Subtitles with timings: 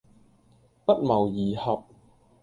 [0.87, 1.83] 不謀而合